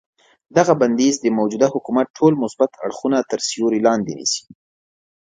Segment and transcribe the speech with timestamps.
[0.57, 4.43] دغه بندیز د موجوده حکومت ټول مثبت اړخونه تر سیوري لاندې نیسي.